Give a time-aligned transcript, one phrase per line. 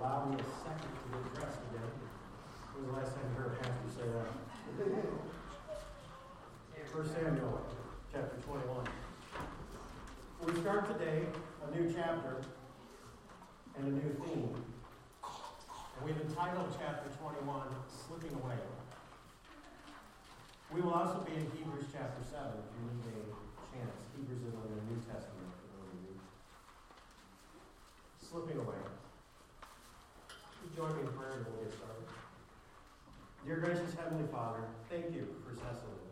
[0.00, 1.92] allow me a second to get dressed again.
[2.72, 4.32] When was the last time you heard a pastor say that?
[6.90, 7.60] First Samuel,
[8.10, 8.88] chapter 21.
[10.42, 11.22] We start today
[11.62, 12.40] a new chapter
[13.76, 14.56] and a new theme.
[14.56, 18.56] And we've entitled chapter 21, Slipping Away.
[20.72, 23.36] We will also be in Hebrews chapter 7 if you need a
[23.68, 23.96] chance.
[24.16, 25.52] Hebrews is in the New Testament.
[28.18, 28.80] Slipping away.
[30.80, 32.08] Join me in prayer and we'll get started.
[33.44, 36.08] Dear gracious Heavenly Father, thank you for Cecily.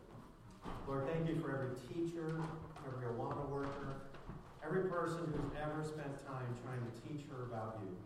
[0.85, 2.37] Lord, thank you for every teacher,
[2.85, 4.13] every Awana worker,
[4.61, 7.97] every person who's ever spent time trying to teach her about you.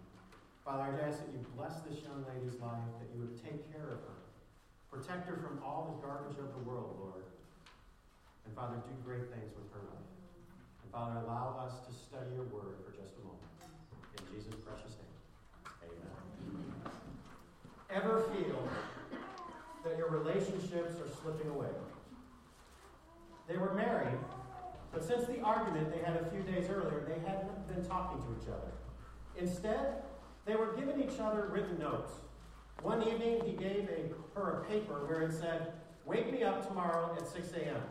[0.62, 3.98] Father, I ask that you bless this young lady's life, that you would take care
[3.98, 4.22] of her.
[4.86, 7.26] Protect her from all the garbage of the world, Lord.
[8.46, 10.14] And Father, do great things with her life.
[10.86, 13.50] And Father, allow us to study your word for just a moment.
[14.14, 15.01] In Jesus' precious name.
[17.94, 18.68] Ever feel
[19.84, 21.68] that your relationships are slipping away?
[23.46, 24.18] They were married,
[24.90, 28.28] but since the argument they had a few days earlier, they hadn't been talking to
[28.40, 28.72] each other.
[29.36, 30.04] Instead,
[30.46, 32.12] they were giving each other written notes.
[32.80, 35.72] One evening, he gave a, her a paper where it said,
[36.06, 37.82] Wake me up tomorrow at 6 a.m.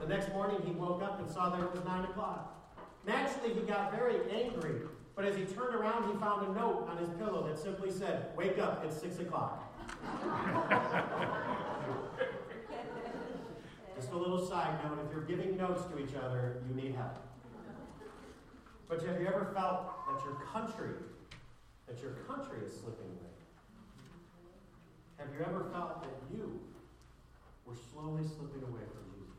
[0.00, 2.54] The next morning, he woke up and saw that it was 9 o'clock.
[3.06, 4.80] Naturally, he got very angry,
[5.18, 8.28] but as he turned around, he found a note on his pillow that simply said,
[8.36, 9.64] Wake up, it's 6 o'clock.
[13.96, 17.16] Just a little side note if you're giving notes to each other, you need help.
[18.88, 20.94] But have you ever felt that your country,
[21.88, 23.34] that your country is slipping away?
[25.16, 26.60] Have you ever felt that you
[27.66, 29.34] were slowly slipping away from Jesus?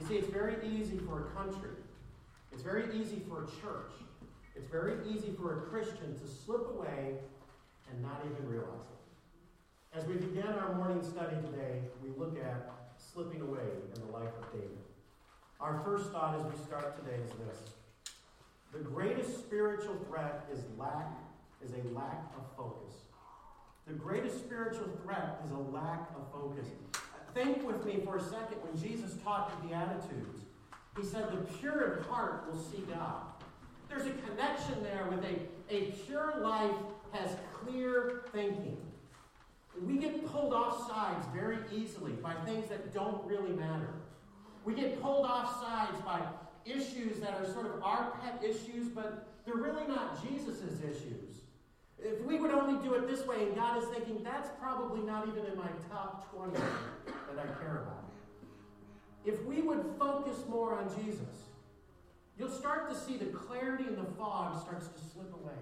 [0.00, 1.76] You see, it's very easy for a country,
[2.50, 3.92] it's very easy for a church,
[4.56, 7.14] it's very easy for a Christian to slip away
[7.90, 9.98] and not even realize it.
[9.98, 14.32] As we begin our morning study today, we look at slipping away in the life
[14.42, 14.78] of David.
[15.60, 17.70] Our first thought as we start today is this.
[18.72, 21.12] The greatest spiritual threat is lack
[21.64, 22.94] is a lack of focus.
[23.86, 26.66] The greatest spiritual threat is a lack of focus.
[27.34, 30.40] Think with me for a second when Jesus taught the Beatitudes.
[30.96, 33.35] He said, The pure in heart will see God.
[33.88, 36.74] There's a connection there with a, a pure life
[37.12, 38.76] has clear thinking.
[39.80, 43.90] We get pulled off sides very easily by things that don't really matter.
[44.64, 46.22] We get pulled off sides by
[46.64, 51.42] issues that are sort of our pet issues, but they're really not Jesus' issues.
[51.98, 55.28] If we would only do it this way, and God is thinking, that's probably not
[55.28, 58.10] even in my top 20 that I care about.
[59.24, 61.45] If we would focus more on Jesus,
[62.38, 65.58] you'll start to see the clarity in the fog starts to slip away.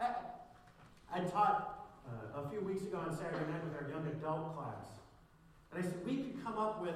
[0.00, 0.14] I,
[1.12, 4.86] I taught uh, a few weeks ago on Saturday night with our young adult class.
[5.72, 6.94] And I said, we could come up with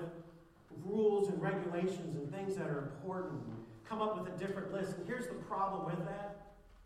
[0.84, 3.40] rules and regulations and things that are important,
[3.88, 4.96] come up with a different list.
[4.96, 6.40] And here's the problem with that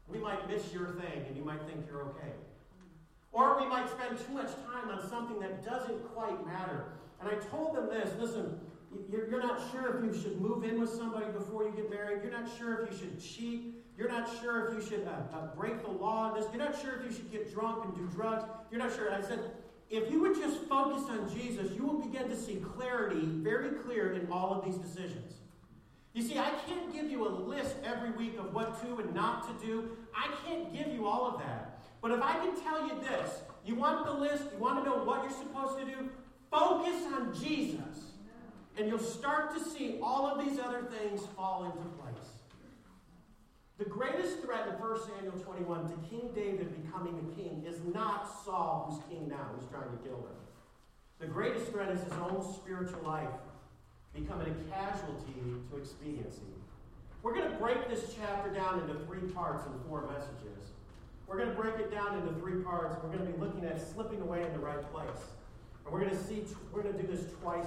[0.09, 2.33] we might miss your thing and you might think you're okay.
[3.31, 6.87] Or we might spend too much time on something that doesn't quite matter.
[7.21, 8.59] And I told them this listen,
[9.11, 12.21] you're not sure if you should move in with somebody before you get married.
[12.23, 13.75] You're not sure if you should cheat.
[13.97, 16.47] You're not sure if you should uh, uh, break the law this.
[16.53, 18.45] You're not sure if you should get drunk and do drugs.
[18.71, 19.13] You're not sure.
[19.13, 19.41] I said,
[19.91, 24.13] if you would just focus on Jesus, you will begin to see clarity, very clear,
[24.13, 25.35] in all of these decisions.
[26.15, 29.47] You see, I can't give you a list every week of what to and not
[29.49, 29.97] to do.
[30.15, 31.81] I can't give you all of that.
[32.01, 35.05] But if I can tell you this, you want the list, you want to know
[35.05, 36.09] what you're supposed to do,
[36.51, 38.08] focus on Jesus.
[38.79, 42.31] And you'll start to see all of these other things fall into place.
[43.79, 48.29] The greatest threat in 1 Samuel 21 to King David becoming the king is not
[48.45, 50.39] Saul, who's king now, who's trying to kill him.
[51.19, 53.29] The greatest threat is his own spiritual life
[54.15, 55.35] becoming a casualty
[55.71, 56.43] to expediency.
[57.23, 60.71] We're going to break this chapter down into three parts and four messages.
[61.27, 62.97] We're going to break it down into three parts.
[63.03, 65.35] We're going to be looking at slipping away in the right place.
[65.85, 67.67] And we're going to see, we're going to do this twice.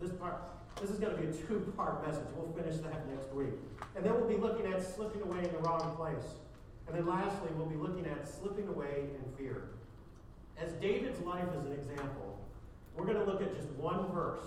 [0.00, 0.42] This part,
[0.80, 2.24] this is going to be a two-part message.
[2.36, 3.54] We'll finish that next week.
[3.96, 6.34] And then we'll be looking at slipping away in the wrong place.
[6.86, 9.70] And then lastly, we'll be looking at slipping away in fear.
[10.58, 12.38] As David's life is an example,
[12.94, 14.44] we're going to look at just one verse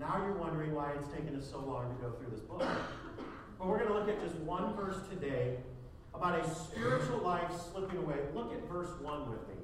[0.00, 2.66] now you're wondering why it's taken us so long to go through this book.
[3.58, 5.58] But we're going to look at just one verse today
[6.14, 8.16] about a spiritual life slipping away.
[8.34, 9.54] Look at verse 1 with me.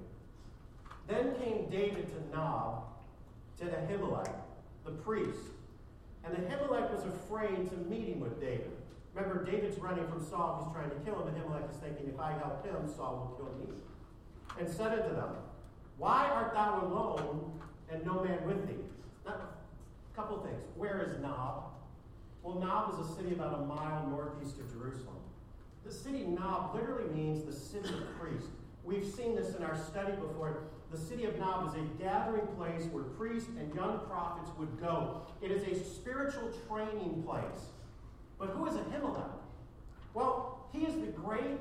[1.08, 2.85] Then came David to Nob,
[3.58, 4.31] to the Ahimelech,
[4.86, 5.40] the priest.
[6.24, 8.72] And Ahimelech was afraid to meet him with David.
[9.14, 12.32] Remember, David's running from Saul, he's trying to kill him, Ahimelech is thinking, if I
[12.32, 13.74] help him, Saul will kill me.
[14.58, 15.36] And said unto them,
[15.98, 17.60] Why art thou alone,
[17.90, 18.82] and no man with thee?
[19.24, 19.34] Now,
[20.12, 20.62] a couple things.
[20.76, 21.64] Where is Nob?
[22.42, 25.16] Well, Nob is a city about a mile northeast of Jerusalem.
[25.84, 28.48] The city Nob literally means the city of priests.
[28.84, 30.64] We've seen this in our study before.
[30.92, 35.22] The city of Nob is a gathering place where priests and young prophets would go.
[35.42, 37.70] It is a spiritual training place.
[38.38, 39.30] But who is Ahimelech?
[40.14, 41.60] Well, he is the great,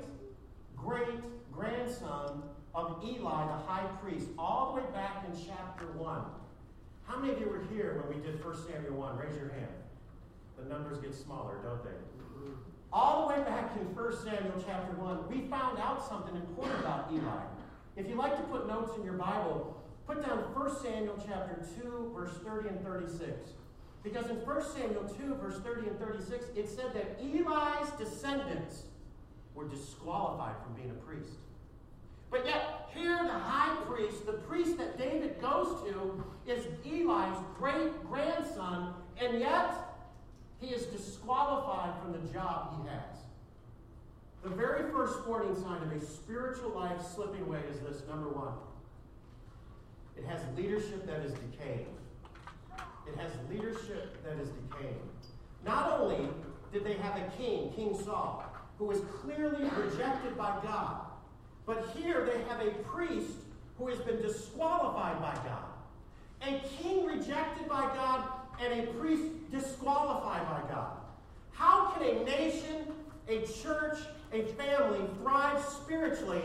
[0.76, 1.20] great
[1.52, 2.42] grandson
[2.74, 6.22] of Eli, the high priest, all the way back in chapter 1.
[7.04, 9.16] How many of you were here when we did 1 Samuel 1?
[9.16, 9.72] Raise your hand.
[10.58, 11.90] The numbers get smaller, don't they?
[11.90, 12.52] Mm-hmm.
[12.92, 17.10] All the way back in 1 Samuel chapter 1, we found out something important about
[17.12, 17.42] Eli.
[17.96, 22.12] If you like to put notes in your Bible, put down 1 Samuel chapter 2,
[22.14, 23.50] verse 30 and 36.
[24.02, 28.82] Because in 1 Samuel 2, verse 30 and 36, it said that Eli's descendants
[29.54, 31.38] were disqualified from being a priest.
[32.30, 38.04] But yet, here the high priest, the priest that David goes to, is Eli's great
[38.06, 39.74] grandson, and yet
[40.60, 43.15] he is disqualified from the job he has.
[44.46, 48.52] The very first warning sign of a spiritual life slipping away is this number one
[50.16, 51.88] it has leadership that is decaying.
[53.08, 55.00] It has leadership that is decaying.
[55.64, 56.28] Not only
[56.72, 58.44] did they have a king, King Saul,
[58.78, 61.00] who was clearly rejected by God,
[61.66, 63.38] but here they have a priest
[63.78, 65.64] who has been disqualified by God.
[66.42, 68.28] A king rejected by God
[68.60, 70.98] and a priest disqualified by God.
[71.50, 72.94] How can a nation,
[73.28, 73.98] a church,
[74.40, 76.42] a family thrive spiritually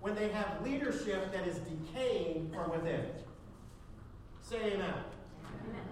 [0.00, 3.06] when they have leadership that is decaying from within?
[4.42, 4.94] Say amen.
[5.64, 5.82] amen.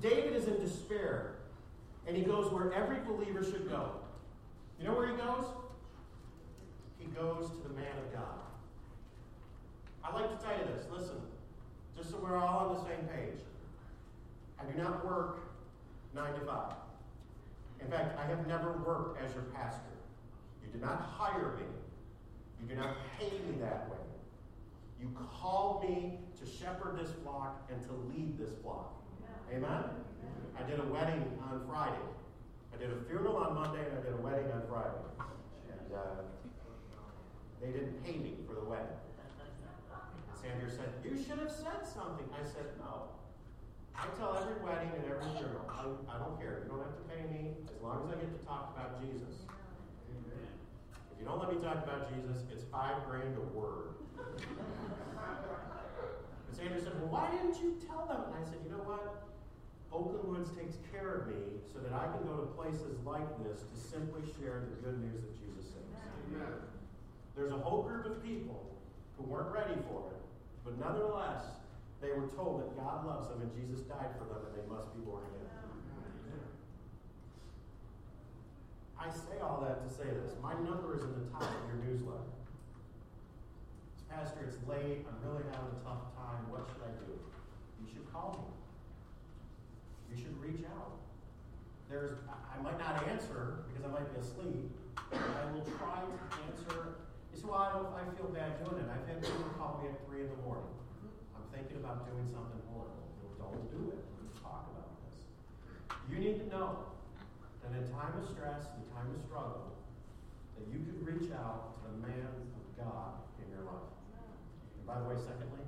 [0.00, 1.36] David is in despair,
[2.06, 3.92] and he goes where every believer should go.
[4.78, 5.44] You know where he goes?
[6.98, 8.42] He goes to the man of God.
[10.04, 10.84] I like to tell you this.
[10.92, 11.16] Listen,
[11.96, 13.40] just so we're all on the same page.
[14.60, 15.40] I do not work
[16.14, 16.74] nine to five.
[17.80, 19.80] In fact, I have never worked as your pastor.
[20.72, 21.66] You did not hire me.
[22.60, 23.98] You do not pay me that way.
[25.00, 28.94] You called me to shepherd this flock and to lead this flock.
[29.52, 29.84] Amen?
[30.58, 32.06] I did a wedding on Friday.
[32.72, 35.02] I did a funeral on Monday and I did a wedding on Friday.
[35.68, 36.22] And uh,
[37.60, 38.96] they didn't pay me for the wedding.
[40.40, 42.26] Sandra said, You should have said something.
[42.32, 43.12] I said, No.
[43.94, 46.64] I tell every wedding and every funeral, I, I don't care.
[46.64, 49.46] You don't have to pay me as long as I get to talk about Jesus.
[51.22, 53.94] You don't let me talk about Jesus, it's five grand a word.
[54.18, 54.42] and
[56.50, 58.26] Sandra said, Well, why didn't you tell them?
[58.26, 59.30] And I said, You know what?
[59.94, 63.62] Oakland Woods takes care of me so that I can go to places like this
[63.62, 65.94] to simply share the good news that Jesus saves.
[66.34, 66.58] Amen.
[67.38, 68.74] There's a whole group of people
[69.14, 70.18] who weren't ready for it,
[70.66, 71.46] but nonetheless,
[72.02, 74.90] they were told that God loves them and Jesus died for them and they must
[74.90, 75.46] be born again.
[79.02, 80.38] I say all that to say this.
[80.38, 82.30] My number is in the top of your newsletter.
[84.06, 85.02] Pastor, it's late.
[85.10, 86.46] I'm really having a tough time.
[86.54, 87.10] What should I do?
[87.82, 88.46] You should call me.
[90.14, 91.02] You should reach out.
[91.90, 94.70] There's, I might not answer because I might be asleep.
[95.10, 96.16] but I will try to
[96.46, 97.02] answer.
[97.34, 98.86] You say, well, I, don't, I feel bad doing it.
[98.86, 100.70] I've had people call me at 3 in the morning
[101.34, 103.02] I'm thinking about doing something horrible.
[103.34, 104.04] Don't do it.
[104.22, 105.26] Let's talk about this.
[106.06, 106.91] You need to know
[107.62, 109.72] that in time of stress, in time of struggle,
[110.58, 112.34] that you can reach out to the man of
[112.76, 113.90] God in your life.
[114.78, 115.62] And by the way, secondly,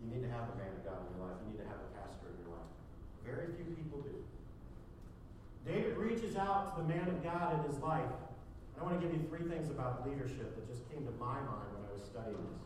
[0.00, 1.36] you need to have a man of God in your life.
[1.44, 2.70] You need to have a pastor in your life.
[3.24, 4.16] Very few people do.
[5.64, 8.08] David reaches out to the man of God in his life.
[8.80, 11.68] I want to give you three things about leadership that just came to my mind
[11.76, 12.64] when I was studying this.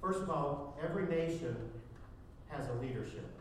[0.00, 1.56] First of all, every nation
[2.48, 3.37] has a leadership.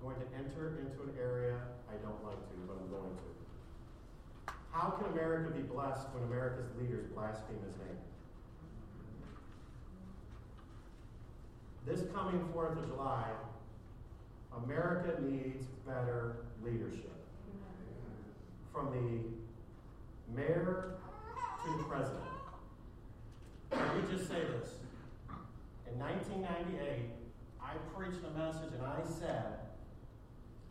[0.00, 1.56] I'm going to enter into an area
[1.90, 4.52] I don't like to, but I'm going to.
[4.72, 7.98] How can America be blessed when America's leaders blaspheme his name?
[11.86, 13.26] This coming 4th of July,
[14.64, 17.12] America needs better leadership.
[18.72, 20.94] From the mayor
[21.64, 22.22] to the president.
[23.72, 24.74] Let me just say this.
[25.92, 27.10] In 1998,
[27.60, 29.69] I preached a message and I said,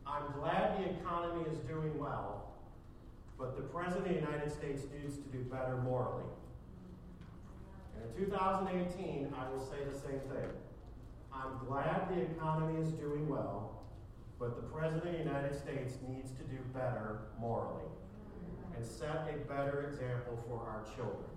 [0.09, 2.51] I'm glad the economy is doing well,
[3.37, 6.25] but the President of the United States needs to do better morally.
[7.95, 10.49] And in 2018, I will say the same thing.
[11.31, 13.83] I'm glad the economy is doing well,
[14.39, 17.83] But the President of the United States needs to do better morally
[18.75, 21.29] and set a better example for our children.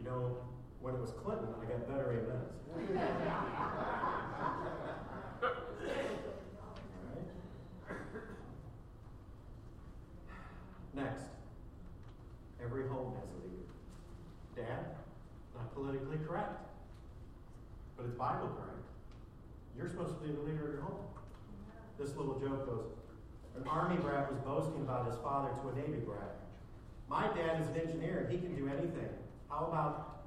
[0.00, 0.36] You know,
[0.80, 2.52] when it was Clinton, I got better amens.
[10.94, 11.24] Next,
[12.62, 13.66] every home has a leader.
[14.54, 14.94] Dad,
[15.54, 16.60] not politically correct,
[17.96, 18.86] but it's Bible correct.
[19.76, 21.04] You're supposed to be the leader of your home.
[21.98, 22.86] This little joke goes
[23.56, 26.36] An Army brat was boasting about his father to a Navy brat.
[27.08, 29.08] My dad is an engineer he can do anything.
[29.50, 30.24] How about,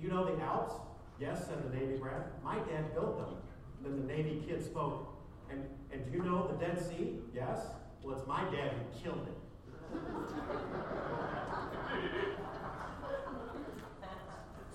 [0.00, 0.74] you know the Alps?
[1.20, 2.42] Yes, said the Navy brat.
[2.44, 3.36] My dad built them.
[3.82, 5.14] Then the Navy kid spoke.
[5.50, 7.18] And, and do you know the Dead Sea?
[7.34, 7.58] Yes.
[8.02, 9.38] Well, it's my dad who killed it.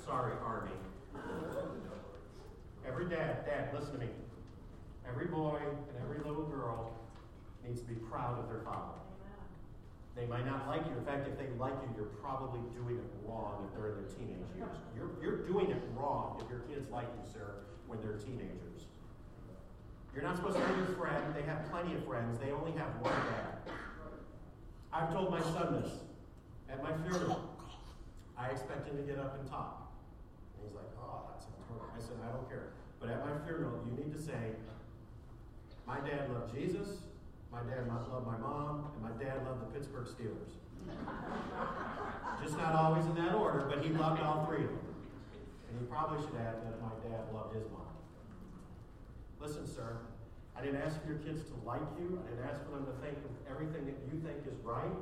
[0.05, 0.71] Sorry, Army.
[2.87, 4.09] Every dad, dad, listen to me.
[5.07, 6.93] Every boy and every little girl
[7.65, 8.99] needs to be proud of their father.
[10.15, 10.93] They might not like you.
[10.97, 14.11] In fact, if they like you, you're probably doing it wrong if they're in their
[14.13, 14.77] teenage years.
[14.95, 18.72] You're, you're doing it wrong if your kids like you, sir, when they're teenagers.
[20.13, 21.33] You're not supposed to be your friend.
[21.35, 22.37] They have plenty of friends.
[22.39, 23.73] They only have one dad.
[24.93, 25.91] I've told my son this
[26.69, 27.49] at my funeral.
[28.37, 29.91] I expect him to get up and talk.
[30.57, 31.89] And he's like, oh, that's important.
[31.97, 32.73] I said, I don't care.
[32.99, 34.53] But at my funeral, you need to say,
[35.87, 37.01] my dad loved Jesus,
[37.51, 40.53] my dad loved my mom, and my dad loved the Pittsburgh Steelers.
[42.41, 44.79] Just not always in that order, but he loved all three of them.
[45.69, 47.81] And you probably should add that my dad loved his mom.
[49.43, 49.99] Listen, sir,
[50.55, 52.15] I didn't ask for your kids to like you.
[52.15, 54.95] I didn't ask for them to think of everything that you think is right.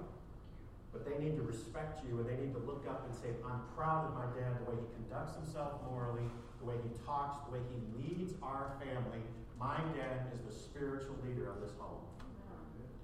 [0.90, 3.62] But they need to respect you and they need to look up and say, I'm
[3.78, 6.26] proud of my dad, the way he conducts himself morally,
[6.58, 9.22] the way he talks, the way he leads our family.
[9.62, 12.02] My dad is the spiritual leader of this home.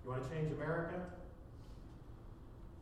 [0.04, 1.06] You want to change America?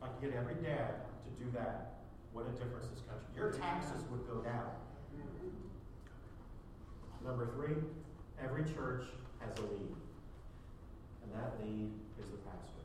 [0.00, 2.00] I could get every dad to do that,
[2.32, 3.28] what a difference this country.
[3.36, 4.72] Your taxes would go down.
[7.22, 7.76] Number three,
[8.42, 9.04] every church
[9.40, 9.94] has a lead.
[11.22, 12.82] And that lead is the pastor.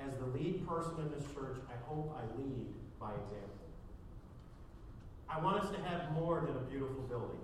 [0.00, 2.66] As the lead person in this church, I hope I lead
[2.98, 3.60] by example.
[5.28, 7.38] I want us to have more than a beautiful building.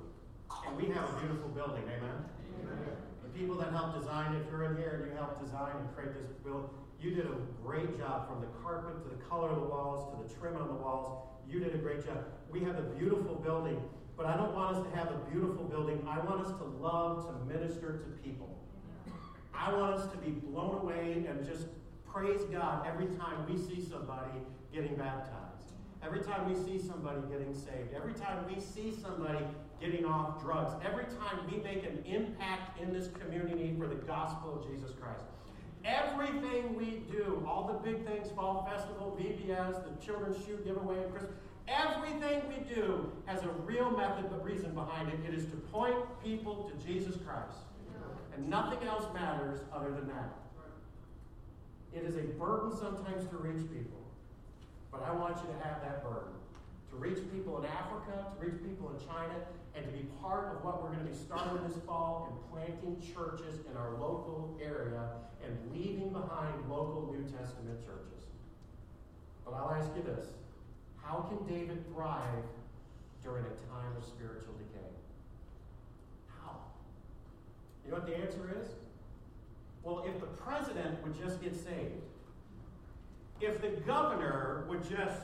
[0.66, 2.18] And we have a beautiful building, amen?
[2.62, 2.78] amen.
[3.22, 5.94] The people that helped design it, if you're in here and you helped design and
[5.94, 9.60] create this building, you did a great job from the carpet to the color of
[9.60, 11.28] the walls to the trim on the walls.
[11.48, 12.24] You did a great job.
[12.50, 13.80] We have a beautiful building,
[14.16, 16.06] but I don't want us to have a beautiful building.
[16.08, 18.48] I want us to love to minister to people.
[19.54, 21.66] I want us to be blown away and just
[22.10, 24.40] praise God every time we see somebody
[24.72, 29.44] getting baptized, every time we see somebody getting saved, every time we see somebody
[29.80, 34.58] getting off drugs, every time we make an impact in this community for the gospel
[34.58, 35.24] of Jesus Christ.
[35.84, 41.12] Everything we do, all the big things, Fall Festival, VBS, the Children's Shoe Giveaway, and
[41.12, 41.36] Christmas,
[41.68, 45.18] everything we do has a real method, but reason behind it.
[45.28, 47.58] It is to point people to Jesus Christ.
[48.34, 50.36] And nothing else matters other than that.
[51.94, 54.04] It is a burden sometimes to reach people.
[54.92, 56.32] But I want you to have that burden.
[56.90, 59.34] To reach people in Africa, to reach people in China,
[59.74, 63.00] and to be part of what we're going to be starting this fall and planting
[63.14, 65.08] churches in our local area
[65.44, 68.24] and leaving behind local New Testament churches.
[69.44, 70.26] But I'll ask you this
[71.06, 72.44] How can David thrive
[73.22, 74.90] during a time of spiritual decay?
[76.42, 76.56] How?
[77.84, 78.68] You know what the answer is?
[79.84, 82.02] Well, if the president would just get saved,
[83.40, 85.22] if the governor would just,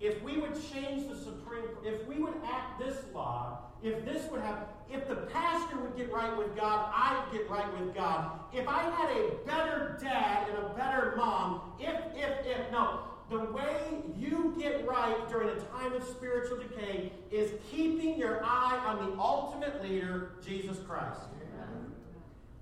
[0.00, 4.40] if we would change the Supreme, if we would act this law, if this would
[4.40, 8.40] happen, if the pastor would get right with God, I'd get right with God.
[8.52, 13.09] If I had a better dad and a better mom, if, if, if, no.
[13.30, 13.76] The way
[14.18, 19.22] you get right during a time of spiritual decay is keeping your eye on the
[19.22, 21.20] ultimate leader, Jesus Christ.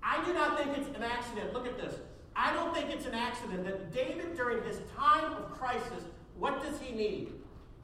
[0.03, 1.53] I do not think it's an accident.
[1.53, 1.95] Look at this.
[2.35, 6.03] I don't think it's an accident that David, during his time of crisis,
[6.37, 7.33] what does he need?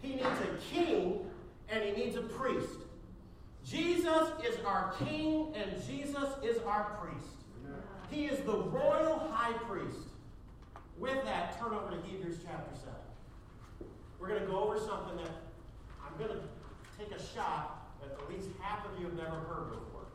[0.02, 1.26] He needs a king
[1.70, 2.70] and he needs a priest.
[3.64, 7.28] Jesus is our king and Jesus is our priest.
[8.12, 10.08] He is the royal high priest.
[10.98, 12.94] With that, turn over to Hebrews chapter 7.
[14.20, 15.32] We're going to go over something that
[16.02, 16.44] I'm going to
[16.98, 20.08] take a shot that at least half of you have never heard before.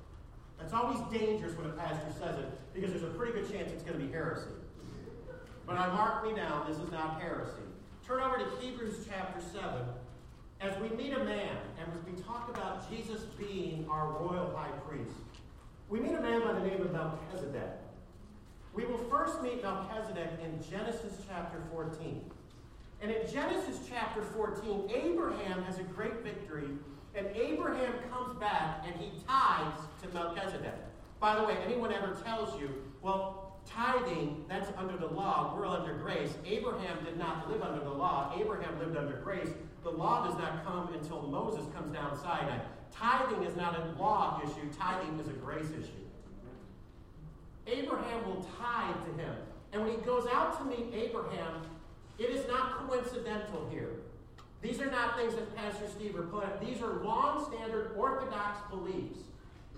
[0.58, 3.82] That's always dangerous when a pastor says it because there's a pretty good chance it's
[3.82, 4.50] going to be heresy.
[5.66, 7.62] But I mark me down, this is not heresy.
[8.06, 9.82] Turn over to Hebrews chapter 7,
[10.60, 14.72] as we meet a man and as we talk about Jesus being our royal high
[14.88, 15.14] priest,
[15.88, 17.78] we meet a man by the name of Melchizedek.
[18.73, 22.21] We will first meet Melchizedek in Genesis chapter 14.
[23.03, 26.69] And in Genesis chapter 14, Abraham has a great victory,
[27.15, 30.75] and Abraham comes back and he tithes to Melchizedek.
[31.19, 32.71] By the way, anyone ever tells you,
[33.03, 36.35] well, tithing, that's under the law, we're under grace.
[36.47, 39.49] Abraham did not live under the law, Abraham lived under grace.
[39.83, 42.59] The law does not come until Moses comes down Sinai.
[42.93, 46.00] Tithing is not a law issue, tithing is a grace issue.
[47.67, 49.35] Abraham will tithe to him.
[49.73, 51.62] And when he goes out to meet Abraham,
[52.19, 53.90] it is not coincidental here.
[54.62, 56.61] These are not things that Pastor Steve are put.
[56.61, 59.21] These are long standard Orthodox beliefs.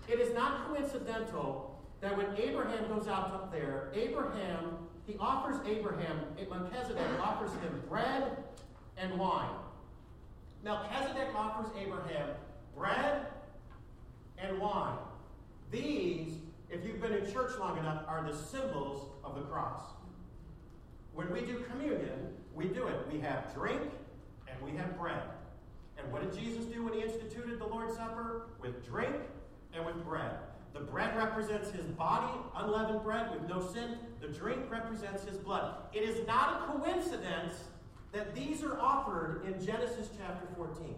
[0.08, 6.20] It is not coincidental that when Abraham goes out up there, Abraham, he offers Abraham,
[6.36, 8.36] Melchizedek offers him bread
[8.96, 9.50] and wine.
[10.64, 12.30] Melchizedek offers Abraham
[12.76, 13.26] bread
[14.38, 14.98] and wine.
[15.70, 16.34] These,
[16.72, 19.82] if you've been in church long enough, are the symbols of the cross.
[21.12, 22.96] When we do communion, we do it.
[23.12, 23.82] We have drink
[24.48, 25.22] and we have bread.
[25.98, 28.46] And what did Jesus do when he instituted the Lord's Supper?
[28.60, 29.14] With drink
[29.74, 30.32] and with bread.
[30.72, 33.98] The bread represents his body, unleavened bread with no sin.
[34.22, 35.74] The drink represents his blood.
[35.92, 37.52] It is not a coincidence
[38.12, 40.94] that these are offered in Genesis chapter 14.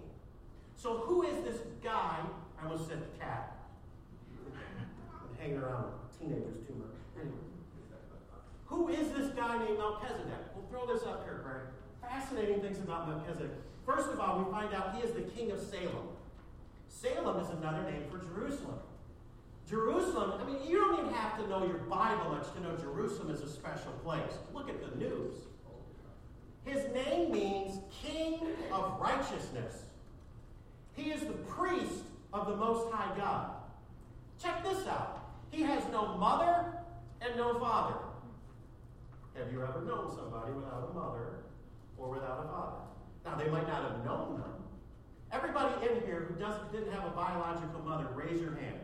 [0.76, 2.20] So, who is this guy?
[2.60, 3.53] I almost said the cat.
[5.52, 6.96] Around teenagers too much.
[7.20, 7.36] Anyway.
[8.64, 10.40] Who is this guy named Melchizedek?
[10.56, 11.68] We'll throw this up here, Greg.
[12.00, 13.50] Fascinating things about Melchizedek.
[13.84, 16.08] First of all, we find out he is the king of Salem.
[16.88, 18.78] Salem is another name for Jerusalem.
[19.68, 23.30] Jerusalem, I mean, you don't even have to know your Bible much to know Jerusalem
[23.30, 24.32] is a special place.
[24.54, 25.36] Look at the news.
[26.64, 28.40] His name means King
[28.72, 29.82] of Righteousness.
[30.94, 33.50] He is the priest of the Most High God.
[34.42, 35.23] Check this out.
[35.54, 36.66] He has no mother
[37.20, 37.94] and no father.
[39.38, 41.44] Have you ever known somebody without a mother
[41.96, 42.82] or without a father?
[43.24, 44.52] Now, they might not have known them.
[45.30, 48.80] Everybody in here who doesn't, didn't have a biological mother, raise your hand.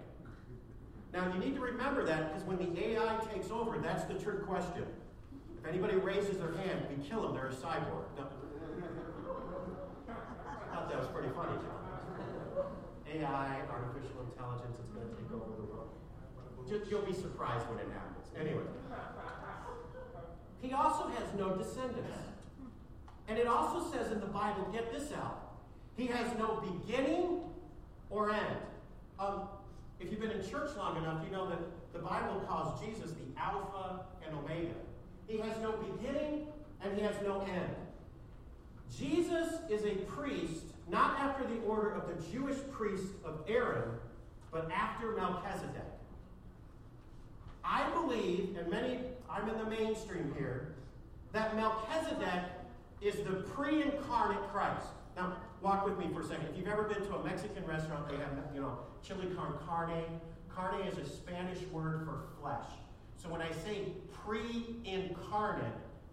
[1.12, 4.46] Now, you need to remember that because when the AI takes over, that's the trick
[4.46, 4.86] question.
[5.58, 7.34] If anybody raises their hand, we kill them.
[7.34, 8.06] They're a cyborg.
[8.16, 8.26] No.
[10.08, 11.82] I thought that was pretty funny, John.
[13.10, 15.90] AI, artificial intelligence, it's going to take over the world.
[16.68, 18.26] You'll be surprised when it happens.
[18.38, 18.62] Anyway.
[20.60, 22.18] He also has no descendants.
[23.28, 25.52] And it also says in the Bible, get this out,
[25.96, 27.40] he has no beginning
[28.10, 28.56] or end.
[29.18, 29.42] Um,
[30.00, 31.58] if you've been in church long enough, you know that
[31.92, 34.74] the Bible calls Jesus the Alpha and Omega.
[35.26, 36.46] He has no beginning
[36.82, 37.74] and he has no end.
[38.98, 43.90] Jesus is a priest not after the order of the Jewish priest of Aaron,
[44.50, 45.89] but after Melchizedek.
[47.64, 50.74] I believe, and many, I'm in the mainstream here,
[51.32, 52.44] that Melchizedek
[53.00, 54.86] is the pre incarnate Christ.
[55.16, 56.48] Now, walk with me for a second.
[56.50, 60.04] If you've ever been to a Mexican restaurant, they have, you know, chili con carne.
[60.48, 62.66] Carne is a Spanish word for flesh.
[63.16, 63.92] So when I say
[64.24, 65.64] pre incarnate,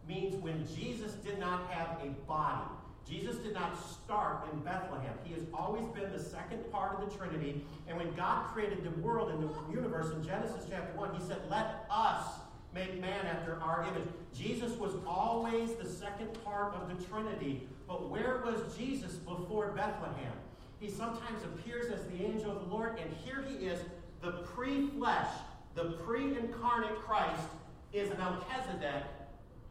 [0.07, 2.69] means when Jesus did not have a body.
[3.09, 5.13] Jesus did not start in Bethlehem.
[5.23, 7.65] He has always been the second part of the Trinity.
[7.87, 11.37] And when God created the world and the universe in Genesis chapter 1, he said,
[11.49, 12.25] Let us
[12.73, 14.09] make man after our image.
[14.35, 17.67] Jesus was always the second part of the Trinity.
[17.87, 20.33] But where was Jesus before Bethlehem?
[20.79, 23.79] He sometimes appears as the angel of the Lord, and here he is,
[24.21, 25.29] the pre flesh,
[25.75, 27.47] the pre incarnate Christ
[27.93, 29.03] is Melchizedek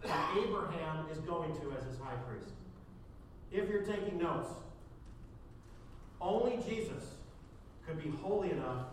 [0.02, 2.55] that Abraham is going to as his high priest
[3.56, 4.50] if you're taking notes,
[6.20, 7.04] only Jesus
[7.86, 8.86] could be holy enough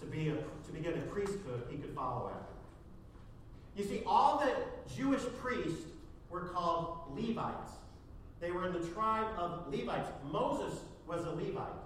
[0.00, 2.52] to, be a, to begin a priesthood he could follow after.
[3.76, 4.52] You see, all the
[4.94, 5.86] Jewish priests
[6.28, 7.72] were called Levites.
[8.40, 10.08] They were in the tribe of Levites.
[10.30, 11.82] Moses was a Levite.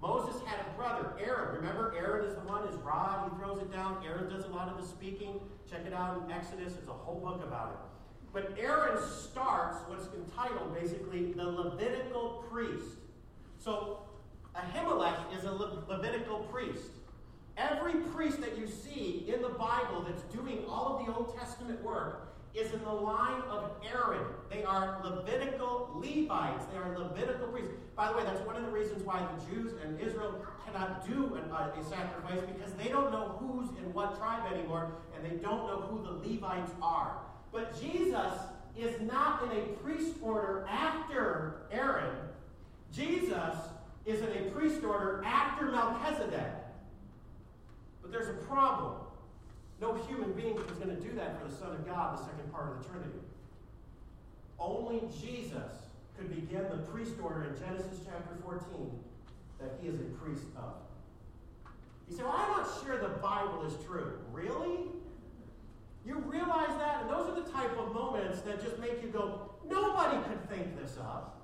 [0.00, 1.56] Moses had a brother, Aaron.
[1.56, 4.02] Remember, Aaron is the one, his rod, he throws it down.
[4.06, 5.40] Aaron does a lot of the speaking.
[5.70, 7.97] Check it out in Exodus, there's a whole book about it.
[8.32, 12.96] But Aaron starts what's entitled basically the Levitical priest.
[13.58, 14.00] So
[14.54, 16.90] Ahimelech is a Le- Levitical priest.
[17.56, 21.82] Every priest that you see in the Bible that's doing all of the Old Testament
[21.82, 24.24] work is in the line of Aaron.
[24.50, 26.64] They are Levitical Levites.
[26.72, 27.72] They are Levitical priests.
[27.96, 31.36] By the way, that's one of the reasons why the Jews and Israel cannot do
[31.36, 35.36] a, uh, a sacrifice because they don't know who's in what tribe anymore, and they
[35.42, 37.18] don't know who the Levites are.
[37.52, 38.32] But Jesus
[38.76, 42.14] is not in a priest order after Aaron.
[42.92, 43.54] Jesus
[44.06, 46.52] is in a priest order after Melchizedek.
[48.02, 48.94] But there's a problem.
[49.80, 52.52] No human being is going to do that for the Son of God, the second
[52.52, 53.18] part of the Trinity.
[54.58, 55.72] Only Jesus
[56.16, 58.90] could begin the priest order in Genesis chapter 14
[59.60, 60.74] that he is a priest of.
[62.10, 64.18] You say, well, I'm not sure the Bible is true.
[64.32, 64.86] Really?
[66.06, 67.02] You realize that?
[67.02, 70.80] And those are the type of moments that just make you go, nobody could think
[70.80, 71.38] this up.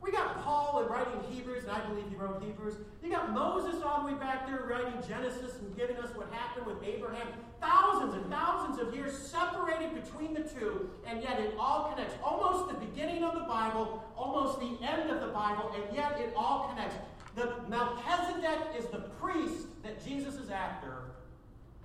[0.00, 2.76] We got Paul in writing Hebrews, and I believe he wrote Hebrews.
[3.02, 6.66] You got Moses all the way back there writing Genesis and giving us what happened
[6.66, 7.26] with Abraham.
[7.60, 12.14] Thousands and thousands of years separated between the two, and yet it all connects.
[12.24, 16.32] Almost the beginning of the Bible, almost the end of the Bible, and yet it
[16.34, 16.96] all connects.
[17.36, 20.99] The Melchizedek is the priest that Jesus is after,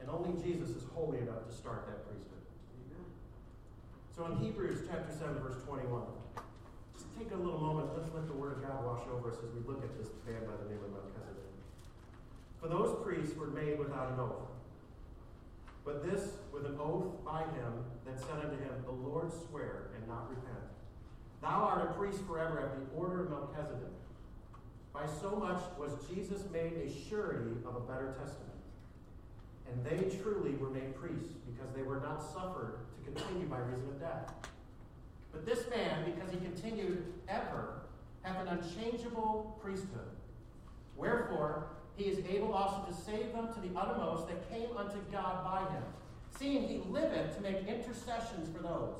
[0.06, 2.46] and only Jesus is holy enough to start that priesthood.
[4.16, 6.04] So in Hebrews chapter 7, verse 21
[6.94, 7.90] just take a little moment.
[7.98, 10.46] Let's let the Word of God wash over us as we look at this man
[10.46, 11.52] by the name of Melchizedek.
[12.62, 14.48] For those priests were made without an oath.
[15.84, 20.08] But this with an oath by him that said unto him, The Lord swear and
[20.08, 20.70] not repent.
[21.42, 23.92] Thou art a priest forever after the order of Melchizedek.
[24.94, 28.55] By so much was Jesus made a surety of a better testament.
[29.72, 33.88] And they truly were made priests because they were not suffered to continue by reason
[33.90, 34.34] of death.
[35.32, 37.82] But this man, because he continued ever,
[38.22, 40.10] hath an unchangeable priesthood.
[40.96, 45.44] Wherefore, he is able also to save them to the uttermost that came unto God
[45.44, 45.84] by him,
[46.38, 48.96] seeing he liveth to make intercessions for those.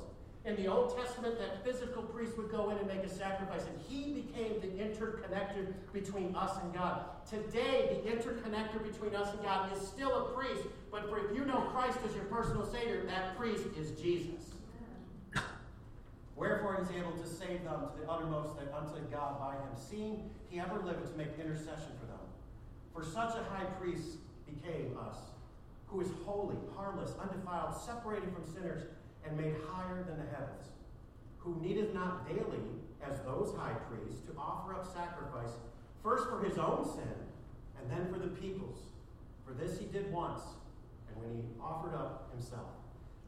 [0.46, 3.80] In the Old Testament, that physical priest would go in and make a sacrifice, and
[3.88, 7.00] he became the interconnector between us and God.
[7.28, 11.44] Today, the interconnector between us and God is still a priest, but for if you
[11.44, 14.54] know Christ as your personal Savior, that priest is Jesus.
[16.36, 19.74] Wherefore he is able to save them to the uttermost that unto God by him,
[19.74, 22.20] seeing he ever lived to make intercession for them.
[22.94, 25.16] For such a high priest became us,
[25.88, 28.82] who is holy, harmless, undefiled, separated from sinners,
[29.26, 30.70] and made higher than the heavens,
[31.38, 32.62] who needeth not daily,
[33.04, 35.52] as those high priests, to offer up sacrifice,
[36.02, 37.16] first for his own sin,
[37.80, 38.78] and then for the people's.
[39.46, 40.42] For this he did once,
[41.08, 42.70] and when he offered up himself.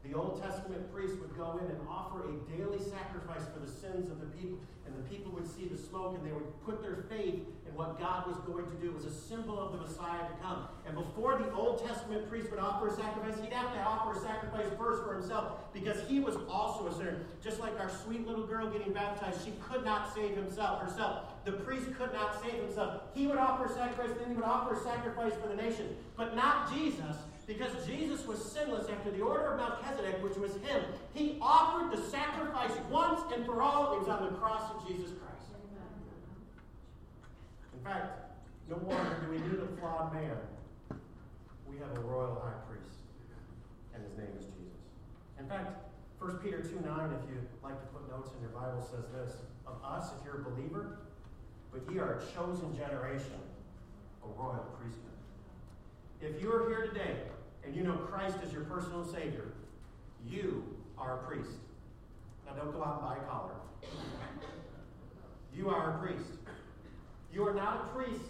[0.03, 4.09] The Old Testament priest would go in and offer a daily sacrifice for the sins
[4.09, 7.03] of the people, and the people would see the smoke and they would put their
[7.09, 7.35] faith
[7.67, 10.67] in what God was going to do as a symbol of the Messiah to come.
[10.87, 14.21] And before the Old Testament priest would offer a sacrifice, he'd have to offer a
[14.21, 17.17] sacrifice first for himself because he was also a sinner.
[17.43, 21.45] Just like our sweet little girl getting baptized, she could not save himself herself.
[21.45, 23.01] The priest could not save himself.
[23.13, 25.95] He would offer a sacrifice, then he would offer a sacrifice for the nation.
[26.15, 27.15] But not Jesus.
[27.49, 30.83] Because Jesus was sinless after the order of Melchizedek, which was him.
[31.15, 33.95] He offered the sacrifice once and for all.
[33.95, 35.49] It was on the cross of Jesus Christ.
[37.73, 38.37] In fact,
[38.69, 40.37] no longer do we need a flawed man.
[41.67, 43.01] We have a royal high priest,
[43.95, 44.85] and his name is Jesus.
[45.39, 48.79] In fact, 1 Peter 2 9, if you like to put notes in your Bible,
[48.79, 50.99] says this Of us, if you're a believer,
[51.73, 53.41] but ye are a chosen generation,
[54.23, 55.09] a royal priesthood.
[56.21, 57.15] If you are here today
[57.65, 59.53] and you know Christ as your personal Savior,
[60.27, 60.63] you
[60.97, 61.51] are a priest.
[62.45, 63.53] Now, don't go out and buy a collar.
[65.55, 66.31] You are a priest.
[67.33, 68.21] You are not a priest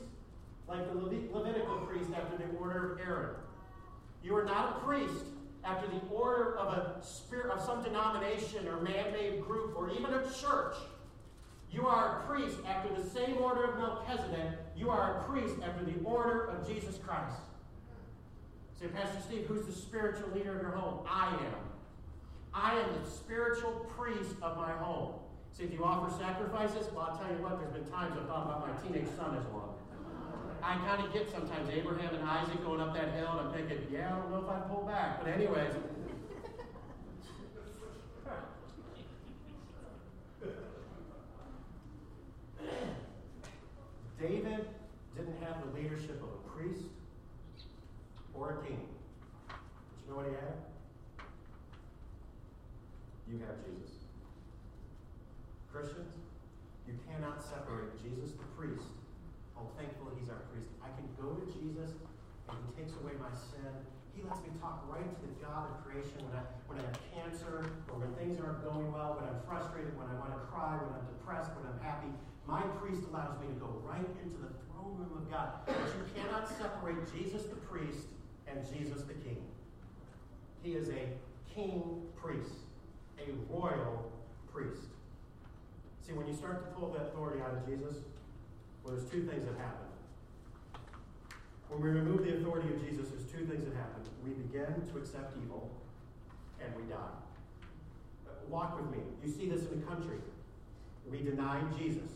[0.67, 3.35] like the Levitical priest after the order of Aaron.
[4.23, 5.25] You are not a priest
[5.63, 10.21] after the order of a spirit of some denomination or man-made group or even a
[10.31, 10.75] church.
[11.71, 14.59] You are a priest after the same order of Melchizedek.
[14.75, 17.41] You are a priest after the order of Jesus Christ.
[18.79, 21.05] Say, Pastor Steve, who's the spiritual leader of your home?
[21.05, 21.55] I am.
[22.53, 25.15] I am the spiritual priest of my home.
[25.51, 26.87] Say, do you offer sacrifices?
[26.93, 29.43] Well, I'll tell you what, there's been times I've thought about my teenage son as
[29.51, 29.67] one.
[30.63, 33.85] I kind of get sometimes Abraham and Isaac going up that hill, and I'm thinking,
[33.91, 35.21] yeah, I don't know if I pull back.
[35.21, 35.73] But, anyways.
[44.21, 44.67] David
[45.17, 46.85] didn't have the leadership of a priest
[48.39, 48.79] or a king.
[49.47, 49.59] But
[49.99, 50.55] you know what he had?
[53.27, 54.07] You have Jesus.
[55.69, 56.15] Christians,
[56.87, 58.89] you cannot separate Jesus the priest.
[59.53, 60.71] Oh, thankfully he's our priest.
[60.81, 61.93] I can go to Jesus
[62.49, 63.69] and he takes away my sin.
[64.17, 66.97] He lets me talk right to the God of creation when I, when I have
[67.13, 70.79] cancer or when things aren't going well, when I'm frustrated, when I want to cry,
[70.81, 72.09] when I'm depressed, when I'm happy.
[72.49, 75.61] My priest allows me to go right into the throne room of God.
[75.69, 78.09] But you cannot separate Jesus the priest
[78.49, 79.41] and Jesus the king.
[80.63, 81.07] He is a
[81.53, 82.51] king priest,
[83.17, 84.11] a royal
[84.51, 84.87] priest.
[86.05, 87.97] See, when you start to pull that authority out of Jesus,
[88.83, 89.85] Well, there's two things that happen.
[91.69, 94.01] When we remove the authority of Jesus, there's two things that happen.
[94.23, 95.69] We begin to accept evil,
[96.63, 96.97] and we die.
[98.47, 99.03] Walk with me.
[99.23, 100.17] You see this in the country.
[101.11, 102.09] We deny Jesus,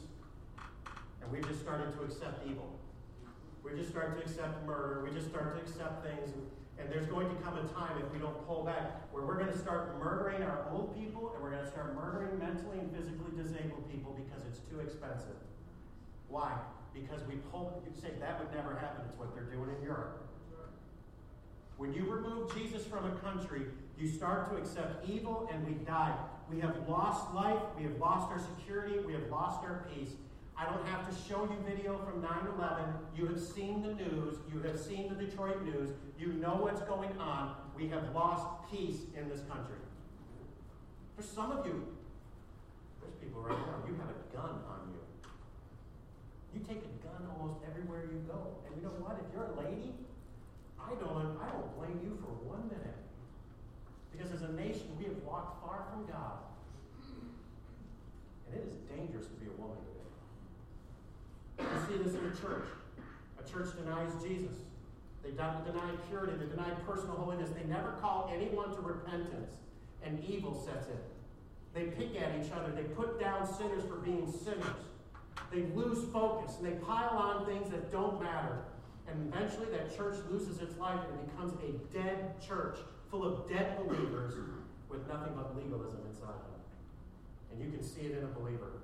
[1.22, 2.80] and we've just started to accept evil.
[3.64, 5.04] We just start to accept murder.
[5.08, 6.34] We just start to accept things.
[6.36, 9.52] And, there's going to come a time, if we don't pull back, where we're going
[9.52, 13.32] to start murdering our old people and we're going to start murdering mentally and physically
[13.36, 15.40] disabled people because it's too expensive.
[16.28, 16.52] Why?
[16.94, 19.06] Because we pull, you say that would never happen.
[19.08, 20.28] It's what they're doing in Europe.
[21.78, 23.62] When you remove Jesus from a country,
[23.98, 26.16] you start to accept evil and we die.
[26.50, 30.12] We have lost life, we have lost our security, we have lost our peace.
[30.58, 32.86] I don't have to show you video from 9 11.
[33.18, 34.38] You have seen the news.
[34.54, 35.90] You have seen the Detroit news.
[36.20, 37.56] You know what's going on.
[37.76, 39.82] We have lost peace in this country.
[41.18, 41.88] For some of you,
[43.02, 45.02] there's people right now, you have a gun on you.
[46.54, 48.62] You take a gun almost everywhere you go.
[48.66, 49.18] And you know what?
[49.18, 49.94] If you're a lady,
[50.78, 52.98] I don't, I don't blame you for one minute.
[54.14, 56.46] Because as a nation, we have walked far from God.
[58.46, 59.93] And it is dangerous to be a woman.
[61.60, 62.66] You see this in a church.
[63.40, 64.58] A church denies Jesus.
[65.24, 66.34] They deny purity.
[66.38, 67.50] They deny personal holiness.
[67.50, 69.52] They never call anyone to repentance,
[70.04, 70.98] and evil sets in.
[71.74, 72.72] They pick at each other.
[72.72, 74.66] They put down sinners for being sinners.
[75.52, 78.66] They lose focus, and they pile on things that don't matter.
[79.08, 82.78] And eventually, that church loses its life and becomes a dead church
[83.10, 84.34] full of dead believers
[84.90, 86.62] with nothing but legalism inside of them.
[87.52, 88.83] And you can see it in a believer.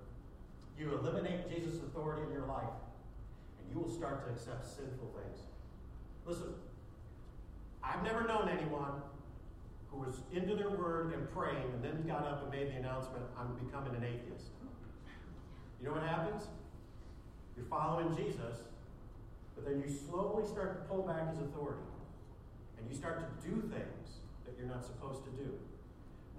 [0.79, 2.71] You eliminate Jesus' authority in your life,
[3.59, 5.39] and you will start to accept sinful things.
[6.25, 6.53] Listen,
[7.83, 9.01] I've never known anyone
[9.91, 13.23] who was into their word and praying and then got up and made the announcement,
[13.37, 14.51] I'm becoming an atheist.
[15.81, 16.43] You know what happens?
[17.57, 18.63] You're following Jesus,
[19.55, 21.83] but then you slowly start to pull back his authority.
[22.77, 25.51] And you start to do things that you're not supposed to do.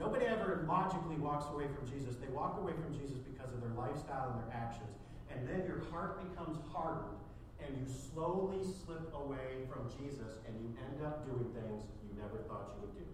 [0.01, 2.17] Nobody ever logically walks away from Jesus.
[2.17, 4.97] They walk away from Jesus because of their lifestyle and their actions.
[5.29, 7.21] And then your heart becomes hardened,
[7.61, 12.41] and you slowly slip away from Jesus, and you end up doing things you never
[12.49, 13.05] thought you would do.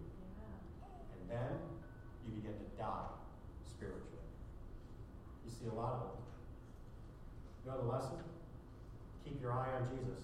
[1.11, 1.59] And then
[2.23, 3.11] you begin to die
[3.67, 4.23] spiritually.
[5.43, 6.23] You see a lot of them.
[7.67, 8.23] You know the lesson?
[9.27, 10.23] Keep your eye on Jesus,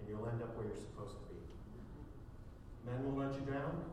[0.00, 1.36] and you'll end up where you're supposed to be.
[2.88, 3.84] Men will let you down.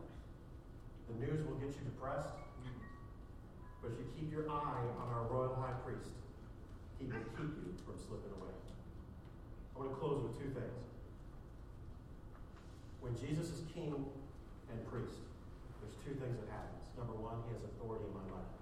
[1.10, 2.38] The news will get you depressed.
[3.82, 6.14] But if you keep your eye on our royal high priest,
[7.00, 8.54] he will keep you from slipping away.
[9.74, 10.84] I want to close with two things.
[13.00, 13.96] When Jesus is king
[14.70, 15.18] and priest,
[15.80, 16.84] there's two things that happens.
[16.94, 18.54] Number one, he has authority in my life.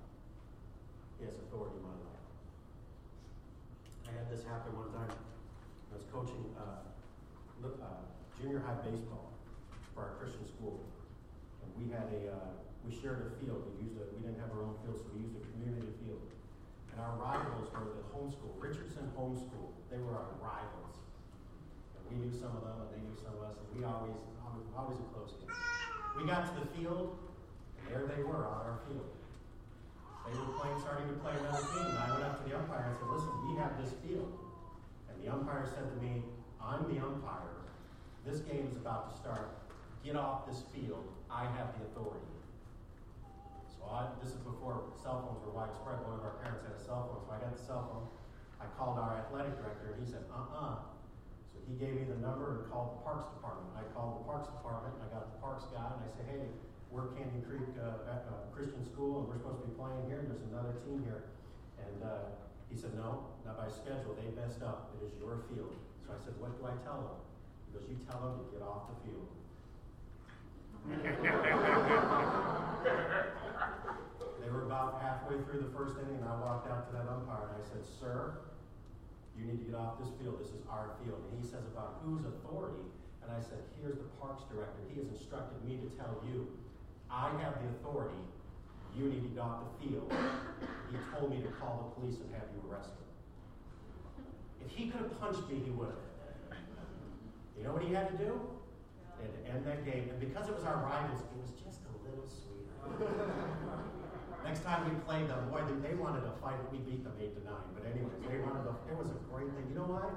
[1.18, 2.24] He has authority in my life.
[4.06, 5.12] I had this happen one time.
[5.12, 6.87] I was coaching uh,
[7.66, 8.06] uh,
[8.38, 9.34] junior high baseball
[9.92, 10.87] for our Christian school.
[11.79, 12.51] We had a, uh,
[12.83, 13.62] we shared a field.
[13.79, 16.23] We used a, we didn't have our own field, so we used a community field.
[16.91, 19.71] And our rivals were the homeschool, Richardson Homeschool.
[19.87, 20.99] They were our rivals.
[21.95, 24.19] And we knew some of them, and they knew some of us, and we always,
[24.43, 25.55] always, always a close game.
[26.19, 27.14] We got to the field,
[27.79, 29.07] and there they were on our field.
[30.27, 32.91] They were playing, starting to play another team, and I went up to the umpire
[32.91, 34.29] and said, listen, we have this field.
[35.09, 36.21] And the umpire said to me,
[36.61, 37.64] I'm the umpire.
[38.27, 39.57] This game is about to start.
[40.05, 41.07] Get off this field.
[41.29, 42.25] I have the authority.
[43.77, 46.01] So I, this is before cell phones were widespread.
[46.05, 48.07] One of our parents had a cell phone, so I got the cell phone.
[48.59, 50.83] I called our athletic director, and he said, uh-uh.
[51.55, 53.71] So he gave me the number and called the Parks Department.
[53.79, 56.45] I called the Parks Department, and I got the Parks guy, and I said, hey,
[56.91, 60.33] we're Canyon Creek uh, uh, Christian School, and we're supposed to be playing here, and
[60.33, 61.29] there's another team here.
[61.79, 62.35] And uh,
[62.73, 64.17] he said, no, not by schedule.
[64.19, 64.97] They messed up.
[64.99, 65.77] It is your field.
[66.03, 67.21] So I said, what do I tell them?
[67.69, 69.29] He goes, you tell them to get off the field.
[70.88, 71.05] They
[74.48, 77.61] were about halfway through the first inning, and I walked out to that umpire and
[77.61, 78.40] I said, Sir,
[79.37, 80.40] you need to get off this field.
[80.40, 81.20] This is our field.
[81.29, 82.81] And he says, About whose authority?
[83.22, 84.81] And I said, Here's the parks director.
[84.88, 86.48] He has instructed me to tell you,
[87.12, 88.16] I have the authority.
[88.96, 90.09] You need to get off the field.
[90.90, 93.05] He told me to call the police and have you arrested.
[94.64, 96.57] If he could have punched me, he would have.
[97.57, 98.40] You know what he had to do?
[99.22, 100.11] And to end that game.
[100.11, 103.11] And because it was our rivals, it was just a little sweeter.
[104.44, 106.57] Next time we played them, boy, they, wanted to fight.
[106.72, 107.68] We beat them eight to nine.
[107.74, 108.72] But anyways, they wanted to.
[108.88, 109.66] It was a great thing.
[109.68, 110.09] You know what?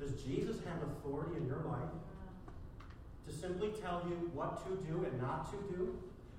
[0.00, 1.92] Does Jesus have authority in your life
[3.28, 5.98] to simply tell you what to do and not to do?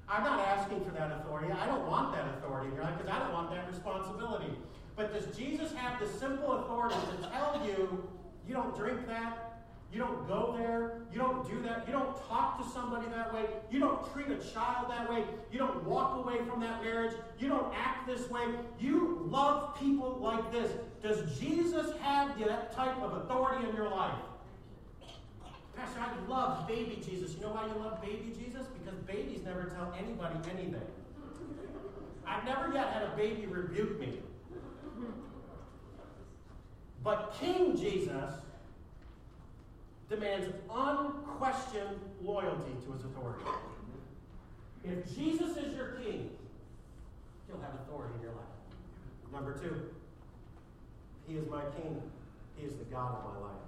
[0.09, 1.51] I'm not asking for that authority.
[1.53, 4.51] I don't want that authority in your life because I don't want that responsibility.
[4.95, 8.09] But does Jesus have the simple authority to tell you,
[8.47, 9.50] you don't drink that,
[9.91, 11.01] you don't go there.
[11.11, 11.85] You don't do that.
[11.85, 13.45] You don't talk to somebody that way.
[13.69, 15.25] You don't treat a child that way.
[15.51, 17.13] You don't walk away from that marriage.
[17.39, 18.45] You don't act this way.
[18.79, 20.71] You love people like this.
[21.03, 24.15] Does Jesus have that type of authority in your life?
[25.75, 27.33] Pastor, I love baby Jesus.
[27.33, 28.67] You know why you love baby Jesus?
[28.67, 30.81] Because babies never tell anybody anything.
[32.25, 34.19] I've never yet had a baby rebuke me.
[37.03, 38.31] But King Jesus
[40.11, 43.45] demands unquestioned loyalty to his authority.
[44.83, 46.29] If Jesus is your king,
[47.47, 48.55] he'll have authority in your life.
[49.31, 49.87] Number two,
[51.25, 52.01] he is my king.
[52.57, 53.63] He is the God of my life.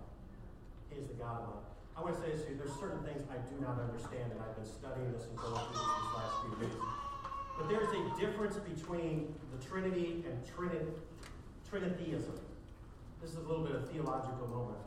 [0.92, 1.72] He is the God of my life.
[1.96, 2.58] I want to say this to you.
[2.58, 5.80] There's certain things I do not understand, and I've been studying this and going through
[5.80, 6.76] this these last few weeks.
[7.56, 10.98] But there's a difference between the Trinity and Trinit-
[11.72, 12.36] Trinitheism.
[13.22, 14.82] This is a little bit of theological moment.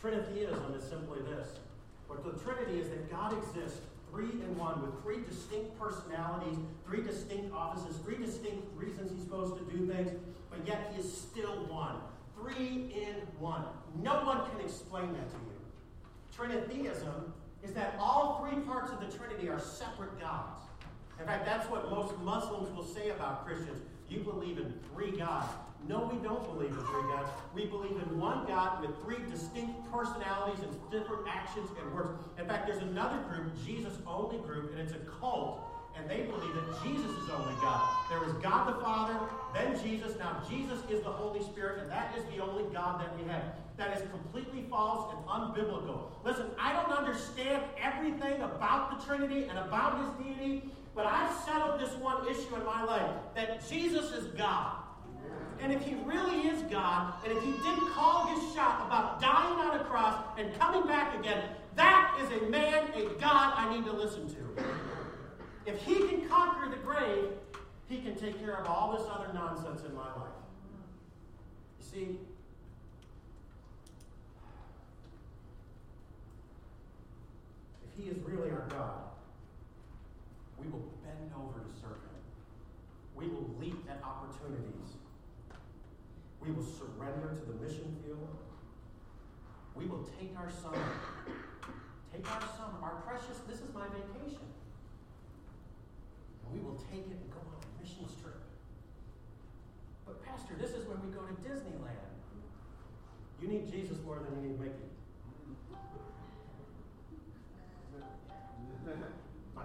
[0.00, 1.48] Trinitheism is simply this.
[2.06, 3.80] What the Trinity is that God exists
[4.10, 6.56] three in one with three distinct personalities,
[6.86, 10.12] three distinct offices, three distinct reasons he's supposed to do things,
[10.50, 11.96] but yet he is still one.
[12.36, 13.64] Three in one.
[14.00, 15.58] No one can explain that to you.
[16.36, 17.32] Trinitheism
[17.64, 20.60] is that all three parts of the Trinity are separate gods.
[21.18, 23.82] In fact, that's what most Muslims will say about Christians.
[24.08, 25.46] You believe in three gods.
[25.86, 27.30] No, we don't believe in three gods.
[27.54, 32.14] We believe in one God with three distinct personalities and different actions and works.
[32.38, 35.60] In fact, there's another group, Jesus only group, and it's a cult,
[35.96, 37.88] and they believe that Jesus is only God.
[38.10, 39.18] There is God the Father,
[39.54, 40.16] then Jesus.
[40.18, 43.42] Now, Jesus is the Holy Spirit, and that is the only God that we have.
[43.76, 46.10] That is completely false and unbiblical.
[46.24, 51.80] Listen, I don't understand everything about the Trinity and about his deity, but I've settled
[51.80, 54.72] this one issue in my life that Jesus is God.
[55.60, 59.58] And if he really is God, and if he didn't call his shot about dying
[59.58, 61.42] on a cross and coming back again,
[61.74, 64.64] that is a man, a God I need to listen to.
[65.66, 67.30] If he can conquer the grave,
[67.88, 70.32] he can take care of all this other nonsense in my life.
[71.80, 72.18] You see,
[77.84, 79.07] if he is really our God,
[80.60, 82.20] we will bend over to serve him.
[83.14, 84.98] We will leap at opportunities
[86.40, 88.36] we will surrender to the mission field.
[89.74, 90.80] We will take our summer.
[92.12, 94.42] Take our summer, our precious, this is my vacation.
[96.42, 98.40] And we will take it and go on a mission trip.
[100.06, 102.16] But, Pastor, this is when we go to Disneyland.
[103.42, 104.88] You need Jesus more than you need Mickey.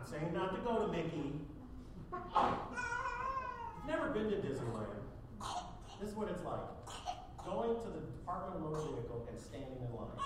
[0.03, 1.39] Not saying not to go to Mickey.
[3.87, 4.99] Never been to Disneyland.
[6.01, 6.59] This is what it's like
[7.45, 10.19] going to the Department of Motor Vehicle and standing in line.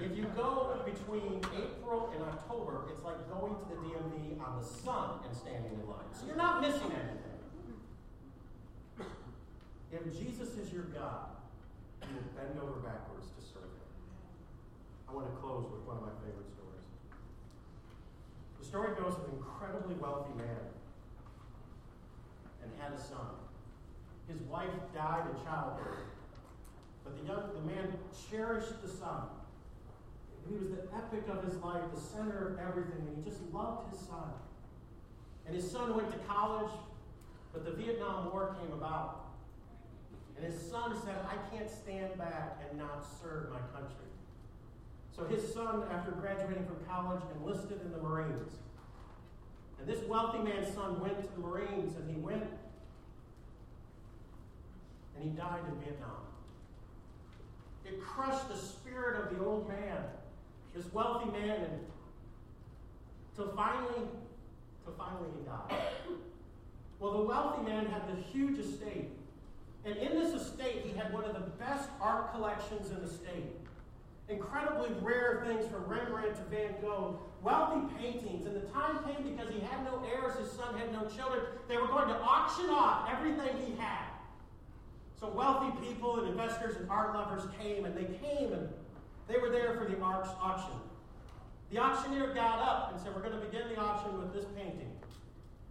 [0.00, 4.66] if you go between April and October, it's like going to the DMV on the
[4.66, 6.08] sun and standing in line.
[6.12, 7.20] So you're not missing anything.
[9.92, 11.36] If Jesus is your God,
[12.02, 13.88] you will bend over backwards to serve him.
[15.08, 16.63] I want to close with one of my favorite stories.
[18.74, 20.66] Story goes of an incredibly wealthy man
[22.60, 23.38] and had a son.
[24.26, 26.02] His wife died in childbirth.
[27.04, 27.96] But the young the man
[28.28, 29.30] cherished the son.
[30.48, 33.92] He was the epic of his life, the center of everything, and he just loved
[33.92, 34.34] his son.
[35.46, 36.72] And his son went to college,
[37.52, 39.26] but the Vietnam War came about.
[40.36, 44.10] And his son said, I can't stand back and not serve my country.
[45.14, 48.52] So his son, after graduating from college, enlisted in the Marines.
[49.78, 52.44] And this wealthy man's son went to the Marines, and he went
[55.14, 56.10] and he died in Vietnam.
[57.84, 59.98] It crushed the spirit of the old man,
[60.74, 61.80] this wealthy man, and
[63.36, 64.08] till finally,
[64.84, 65.84] till finally he died.
[66.98, 69.10] Well, the wealthy man had the huge estate.
[69.84, 73.63] And in this estate, he had one of the best art collections in the state.
[74.28, 78.46] Incredibly rare things from Rembrandt to Van Gogh, wealthy paintings.
[78.46, 81.42] And the time came because he had no heirs, his son had no children.
[81.68, 84.06] They were going to auction off everything he had.
[85.20, 88.68] So wealthy people and investors and art lovers came, and they came and
[89.28, 90.78] they were there for the arts auction.
[91.70, 94.90] The auctioneer got up and said, We're going to begin the auction with this painting.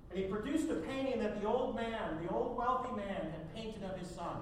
[0.10, 3.84] And he produced a painting that the old man, the old wealthy man, had painted
[3.84, 4.38] of his son.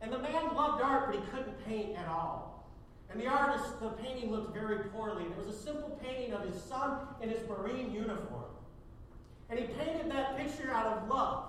[0.00, 2.51] And the man loved art, but he couldn't paint at all.
[3.12, 5.24] And the artist, the painting looked very poorly.
[5.24, 8.44] It was a simple painting of his son in his Marine uniform.
[9.50, 11.44] And he painted that picture out of love.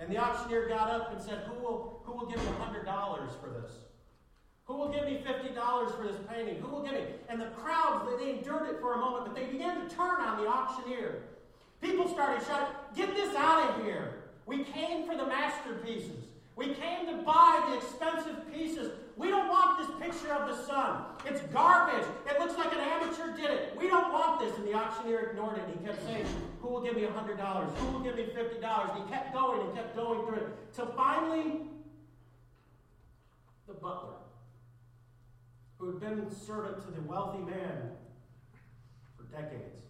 [0.00, 2.84] And the auctioneer got up and said, Who will, who will give me $100
[3.40, 3.72] for this?
[4.64, 6.60] Who will give me $50 for this painting?
[6.60, 7.04] Who will give me?
[7.28, 10.42] And the crowds, they endured it for a moment, but they began to turn on
[10.42, 11.22] the auctioneer.
[11.80, 14.24] People started shouting, Get this out of here.
[14.46, 16.24] We came for the masterpieces.
[16.56, 18.90] We came to buy the expensive pieces.
[19.16, 21.04] We don't want this picture of the son.
[21.24, 22.04] It's garbage.
[22.28, 23.76] It looks like an amateur did it.
[23.78, 24.56] We don't want this.
[24.58, 25.64] And the auctioneer ignored it.
[25.78, 26.26] He kept saying,
[26.60, 27.76] Who will give me $100?
[27.76, 28.90] Who will give me $50?
[28.90, 30.74] And he kept going and kept going through it.
[30.74, 31.60] Till finally,
[33.68, 34.16] the butler,
[35.78, 37.92] who had been servant to the wealthy man
[39.16, 39.82] for decades,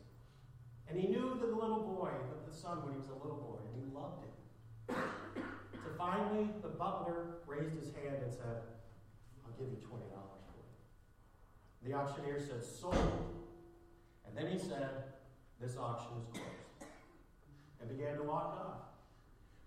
[0.88, 2.10] and he knew the little boy,
[2.46, 4.96] the son, when he was a little boy, and he loved him.
[5.72, 8.62] so finally, the butler raised his hand and said,
[9.58, 11.88] give you $20 for it.
[11.88, 12.94] The auctioneer said, Sold.
[14.26, 14.88] And then he said,
[15.60, 16.90] This auction is closed.
[17.80, 18.84] And began to walk off.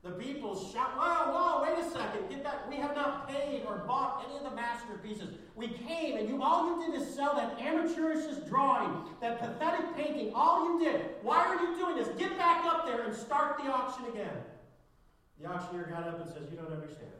[0.03, 2.29] The people shout, Whoa, whoa, wait a second.
[2.29, 2.69] Get that.
[2.69, 5.35] We have not paid or bought any of the masterpieces.
[5.55, 10.31] We came and you all you did is sell that amateurish drawing, that pathetic painting.
[10.33, 11.01] All you did.
[11.23, 12.07] Why are you doing this?
[12.17, 14.37] Get back up there and start the auction again.
[15.41, 17.11] The auctioneer got up and says, You don't understand.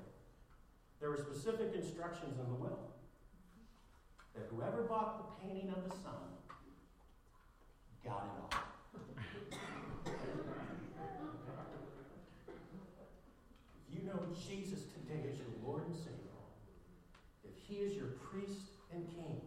[0.99, 2.79] There were specific instructions in the will
[4.35, 6.13] that whoever bought the painting of the son
[8.05, 8.49] got it all.
[13.77, 16.37] if you know Jesus today as your Lord and Savior,
[17.43, 19.41] if He is your priest and king,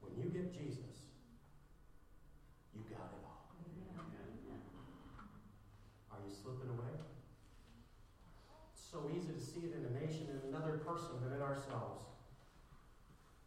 [0.00, 1.12] when you get Jesus,
[2.74, 3.46] you got it all.
[6.10, 6.94] Are you slipping away?
[8.72, 12.02] It's so easy to see it in a nation, in another person, than in ourselves.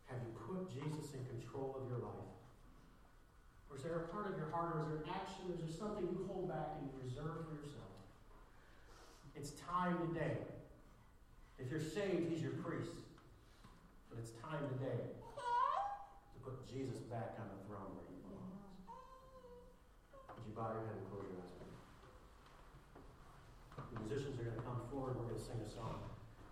[0.08, 2.32] Have you put Jesus in control of your life?
[3.70, 5.72] Or is there a part of your heart, or is there an action, is there
[5.72, 7.96] something you hold back and you reserve for yourself?
[9.32, 10.36] It's time today.
[11.56, 12.92] If you're saved, he's your priest.
[14.12, 18.60] But it's time today to put Jesus back on the throne where he belongs.
[20.36, 21.64] Would you bow your head and close your eyes?
[23.88, 25.16] The musicians are going to come forward.
[25.16, 26.07] We're going to sing a song.